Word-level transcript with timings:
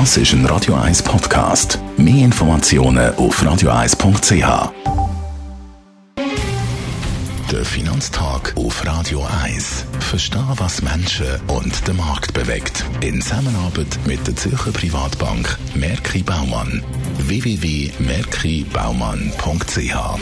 Das 0.00 0.16
ist 0.16 0.32
ein 0.32 0.44
Radio 0.46 0.74
1 0.74 1.04
Podcast. 1.04 1.78
Mehr 1.96 2.24
Informationen 2.24 3.14
auf 3.14 3.40
radio1.ch. 3.40 4.72
Der 7.52 7.64
Finanztag 7.64 8.54
auf 8.56 8.84
Radio 8.84 9.24
1. 9.44 9.84
Verstehen, 10.00 10.48
was 10.56 10.82
Menschen 10.82 11.28
und 11.46 11.86
den 11.86 11.96
Markt 11.96 12.34
bewegt. 12.34 12.84
In 13.02 13.22
Zusammenarbeit 13.22 13.96
mit 14.04 14.26
der 14.26 14.34
Zürcher 14.34 14.72
Privatbank 14.72 15.56
Merki 15.76 16.24
Baumann. 16.24 16.82
www.merkibaumann.ch 17.18 20.18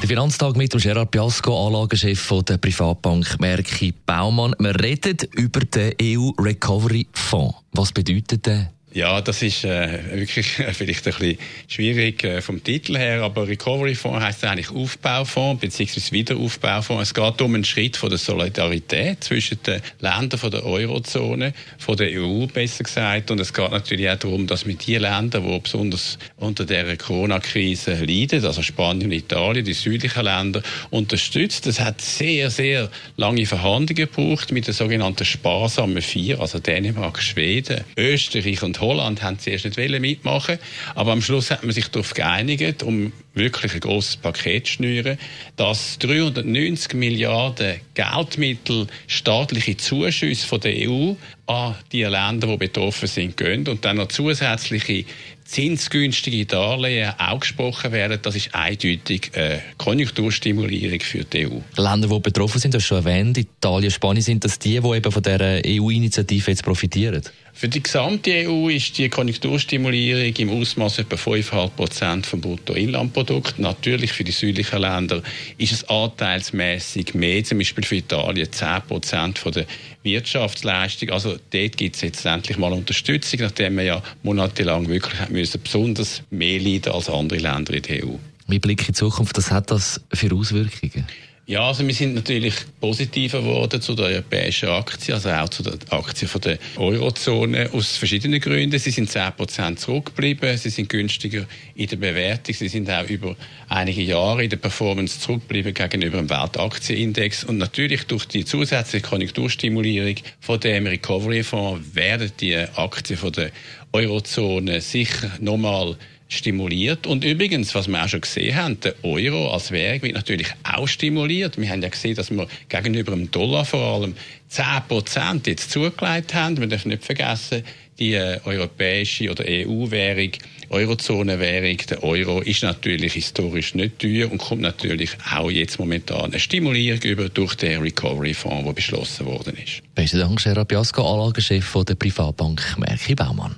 der 0.00 0.08
Finanztag 0.08 0.56
mit 0.56 0.72
dem 0.72 0.80
Gerard 0.80 1.10
Piasco, 1.10 1.66
Anlagechef 1.66 2.20
von 2.20 2.44
der 2.44 2.56
Privatbank 2.56 3.40
Merki 3.40 3.92
Baumann. 4.06 4.54
Wir 4.60 4.80
reden 4.80 5.18
über 5.32 5.60
den 5.60 5.92
EU 6.00 6.30
Recovery 6.38 7.08
Fonds. 7.12 7.56
Was 7.72 7.90
bedeutet 7.90 8.46
der? 8.46 8.70
Ja, 8.94 9.20
das 9.20 9.42
ist 9.42 9.64
äh, 9.64 9.98
wirklich 10.12 10.46
vielleicht 10.72 11.06
ein 11.06 11.12
bisschen 11.12 11.38
schwierig 11.68 12.24
äh, 12.24 12.40
vom 12.40 12.64
Titel 12.64 12.96
her, 12.96 13.22
aber 13.22 13.46
Recovery 13.46 13.94
Fonds 13.94 14.24
heißt 14.24 14.44
eigentlich 14.44 14.70
Aufbaufonds 14.70 15.60
bzw. 15.60 16.00
Wiederaufbaufonds. 16.10 17.02
Es 17.02 17.14
geht 17.14 17.42
um 17.42 17.54
einen 17.54 17.64
Schritt 17.64 17.98
von 17.98 18.08
der 18.08 18.18
Solidarität 18.18 19.22
zwischen 19.22 19.62
den 19.62 19.82
Ländern 20.00 20.38
von 20.38 20.50
der 20.50 20.64
Eurozone, 20.64 21.52
von 21.76 21.98
der 21.98 22.18
EU 22.18 22.46
besser 22.46 22.84
gesagt, 22.84 23.30
und 23.30 23.38
es 23.40 23.52
geht 23.52 23.70
natürlich 23.70 24.08
auch 24.08 24.16
darum, 24.16 24.46
dass 24.46 24.66
wir 24.66 24.74
die 24.74 24.96
Länder, 24.96 25.40
die 25.40 25.58
besonders 25.60 26.18
unter 26.38 26.64
der 26.64 26.96
Corona-Krise 26.96 28.02
leiden, 28.06 28.42
also 28.42 28.62
Spanien 28.62 29.08
und 29.08 29.12
Italien, 29.12 29.66
die 29.66 29.74
südlichen 29.74 30.24
Länder, 30.24 30.62
unterstützt. 30.88 31.66
Es 31.66 31.78
hat 31.78 32.00
sehr, 32.00 32.48
sehr 32.48 32.90
lange 33.18 33.44
Verhandlungen 33.44 33.94
gebraucht 33.94 34.50
mit 34.50 34.66
den 34.66 34.72
sogenannten 34.72 35.26
sparsamen 35.26 36.00
Vier, 36.00 36.40
also 36.40 36.58
Dänemark, 36.58 37.20
Schweden, 37.20 37.84
Österreich 37.94 38.62
und 38.62 38.77
Holland 38.80 39.22
haben 39.22 39.38
zuerst 39.38 39.64
nicht 39.64 40.00
mitmachen. 40.00 40.58
Aber 40.94 41.12
am 41.12 41.22
Schluss 41.22 41.50
hat 41.50 41.62
man 41.62 41.72
sich 41.72 41.88
darauf 41.88 42.14
geeinigt, 42.14 42.82
um 42.82 43.12
wirklich 43.34 43.74
ein 43.74 43.80
grosses 43.80 44.16
Paket 44.16 44.66
zu 44.66 44.74
schnüren, 44.74 45.18
dass 45.56 45.98
390 45.98 46.94
Milliarden 46.94 47.80
Geldmittel, 47.94 48.86
staatliche 49.06 49.76
Zuschüsse 49.76 50.46
von 50.46 50.60
der 50.60 50.88
EU 50.88 51.14
an 51.46 51.74
die 51.92 52.02
Länder, 52.02 52.48
die 52.48 52.56
betroffen 52.56 53.08
sind, 53.08 53.36
gehen 53.36 53.66
und 53.68 53.84
dann 53.84 53.96
noch 53.96 54.08
zusätzliche 54.08 55.04
zinsgünstige 55.48 56.44
Darlehen 56.44 57.14
auch 57.18 57.40
gesprochen 57.40 57.90
werden, 57.90 58.18
das 58.20 58.36
ist 58.36 58.54
eindeutig 58.54 59.30
eine 59.34 59.62
Konjunkturstimulierung 59.78 61.00
für 61.00 61.24
die 61.24 61.46
EU. 61.46 61.60
Länder, 61.76 62.08
die 62.08 62.20
betroffen 62.20 62.58
sind, 62.58 62.74
das 62.74 62.84
schon 62.84 62.98
erwähnt, 62.98 63.38
Italien, 63.38 63.90
Spanien, 63.90 64.22
sind 64.22 64.44
das 64.44 64.58
die, 64.58 64.78
die 64.78 64.96
eben 64.96 65.10
von 65.10 65.22
dieser 65.22 65.62
EU-Initiative 65.64 66.50
jetzt 66.50 66.62
profitieren? 66.62 67.22
Für 67.58 67.68
die 67.68 67.82
gesamte 67.82 68.48
EU 68.48 68.68
ist 68.68 68.96
die 68.98 69.08
Konjunkturstimulierung 69.08 70.32
im 70.32 70.50
Ausmaß 70.50 71.00
etwa 71.00 71.16
5,5 71.16 71.70
Prozent 71.70 72.26
vom 72.26 72.40
Bruttoinlandprodukt. 72.40 73.58
Natürlich 73.58 74.12
für 74.12 74.22
die 74.22 74.30
südlichen 74.30 74.78
Länder 74.78 75.22
ist 75.56 75.72
es 75.72 75.88
anteilsmäßig 75.88 77.14
mehr, 77.14 77.42
zum 77.42 77.58
Beispiel 77.58 77.84
für 77.84 77.96
Italien 77.96 78.52
10 78.52 78.82
Prozent 78.86 79.40
von 79.40 79.50
der 79.50 79.66
Wirtschaftsleistung. 80.04 81.10
Also 81.10 81.36
dort 81.50 81.76
gibt 81.76 81.96
es 81.96 82.02
jetzt 82.02 82.24
endlich 82.24 82.58
mal 82.58 82.72
Unterstützung, 82.72 83.40
nachdem 83.40 83.74
man 83.74 83.86
ja 83.86 84.02
monatelang 84.22 84.86
wirklich 84.86 85.28
müssen, 85.38 85.60
besonders 85.62 86.22
mehr 86.30 86.60
leiden 86.60 86.92
als 86.92 87.08
andere 87.08 87.38
Länder 87.38 87.74
in 87.74 87.82
der 87.82 88.04
EU. 88.04 88.14
Wie 88.48 88.58
Blick 88.58 88.80
in 88.80 88.86
die 88.86 88.92
Zukunft, 88.92 89.36
was 89.36 89.50
hat 89.50 89.70
das 89.70 90.00
für 90.12 90.34
Auswirkungen? 90.34 91.06
Ja, 91.48 91.66
also 91.66 91.86
wir 91.86 91.94
sind 91.94 92.14
natürlich 92.14 92.54
positiver 92.78 93.38
geworden 93.38 93.80
zu 93.80 93.94
der 93.94 94.04
europäischen 94.08 94.68
Aktie, 94.68 95.14
also 95.14 95.30
auch 95.30 95.48
zu 95.48 95.62
der 95.62 95.78
Aktie 95.88 96.28
von 96.28 96.42
der 96.42 96.58
Eurozone 96.76 97.70
aus 97.72 97.96
verschiedenen 97.96 98.38
Gründen. 98.38 98.78
Sie 98.78 98.90
sind 98.90 99.08
10% 99.08 99.76
zurückgeblieben, 99.76 100.58
sie 100.58 100.68
sind 100.68 100.90
günstiger 100.90 101.46
in 101.74 101.86
der 101.86 101.96
Bewertung, 101.96 102.54
sie 102.54 102.68
sind 102.68 102.90
auch 102.90 103.08
über 103.08 103.34
einige 103.66 104.02
Jahre 104.02 104.44
in 104.44 104.50
der 104.50 104.58
Performance 104.58 105.20
zurückgeblieben 105.20 105.72
gegenüber 105.72 106.18
dem 106.18 106.28
Weltaktienindex. 106.28 107.44
Und 107.44 107.56
natürlich 107.56 108.04
durch 108.04 108.26
die 108.26 108.44
zusätzliche 108.44 109.06
Konjunkturstimulierung 109.06 110.16
von 110.40 110.60
dem 110.60 110.86
Recovery 110.86 111.42
Fonds 111.42 111.94
werden 111.94 112.30
die 112.40 112.56
Aktien 112.56 113.18
von 113.18 113.32
der 113.32 113.52
Eurozone 113.94 114.82
sicher 114.82 115.30
nochmal 115.40 115.96
stimuliert. 116.28 117.06
Und 117.06 117.24
übrigens, 117.24 117.74
was 117.74 117.88
wir 117.88 118.02
auch 118.02 118.08
schon 118.08 118.20
gesehen 118.20 118.54
haben, 118.54 118.80
der 118.80 118.94
Euro 119.02 119.50
als 119.52 119.70
Währung 119.70 120.02
wird 120.02 120.14
natürlich 120.14 120.48
auch 120.62 120.86
stimuliert. 120.86 121.58
Wir 121.58 121.68
haben 121.70 121.82
ja 121.82 121.88
gesehen, 121.88 122.14
dass 122.14 122.30
wir 122.30 122.46
gegenüber 122.68 123.12
dem 123.12 123.30
Dollar 123.30 123.64
vor 123.64 123.80
allem 123.80 124.14
10 124.48 124.64
Prozent 124.86 125.46
jetzt 125.46 125.70
zugelegt 125.70 126.34
haben. 126.34 126.58
Wir 126.58 126.66
dürfen 126.66 126.88
nicht 126.88 127.04
vergessen, 127.04 127.64
die 127.98 128.14
äh, 128.14 128.40
europäische 128.44 129.30
oder 129.30 129.44
EU-Währung, 129.46 130.30
Eurozone-Währung, 130.70 131.78
der 131.88 132.04
Euro 132.04 132.40
ist 132.40 132.62
natürlich 132.62 133.14
historisch 133.14 133.74
nicht 133.74 133.98
teuer 133.98 134.30
und 134.30 134.38
kommt 134.38 134.60
natürlich 134.60 135.10
auch 135.34 135.50
jetzt 135.50 135.78
momentan 135.78 136.26
eine 136.26 136.38
Stimulierung 136.38 137.00
über 137.02 137.28
durch 137.28 137.54
den 137.54 137.80
Recovery-Fonds, 137.80 138.64
der 138.64 138.72
beschlossen 138.72 139.26
worden 139.26 139.56
ist. 139.56 139.82
Besten 139.94 140.18
Dank, 140.18 140.42
Gerard 140.42 140.68
Biasco, 140.68 141.02
Anlagechef 141.02 141.72
der 141.86 141.94
Privatbank 141.94 142.76
Merki 142.78 143.14
Baumann. 143.14 143.56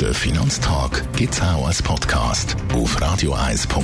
Der 0.00 0.14
Finanztag 0.14 1.04
gibt 1.16 1.34
es 1.34 1.42
auch 1.42 1.66
als 1.66 1.82
Podcast 1.82 2.56
auf 2.72 3.00
radioeis.ch. 3.00 3.74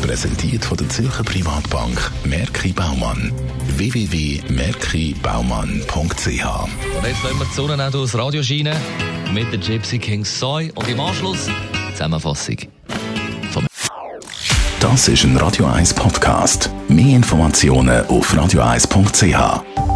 Präsentiert 0.00 0.64
von 0.64 0.78
der 0.78 0.88
Zürcher 0.88 1.22
Privatbank 1.22 2.10
Merki 2.24 2.72
Baumann. 2.72 3.30
www.merkibaumann.ch 3.76 5.86
Und 5.86 7.06
jetzt 7.06 7.22
lassen 7.22 7.38
wir 7.38 7.44
die 7.44 7.54
Sonne 7.54 7.86
auch 7.86 7.90
durchs 7.90 8.16
Radio 8.16 8.42
scheinen 8.42 8.74
mit 9.34 9.52
der 9.52 9.58
Gypsy 9.58 9.98
King 9.98 10.24
Soy 10.24 10.72
und 10.74 10.88
im 10.88 10.98
Anschluss 10.98 11.50
Zusammenfassung. 11.92 12.56
Das 14.80 15.08
ist 15.08 15.24
ein 15.24 15.36
Radio 15.36 15.66
1 15.66 15.92
Podcast. 15.92 16.70
Mehr 16.88 17.16
Informationen 17.16 18.06
auf 18.06 18.34
radioeis.ch. 18.34 19.93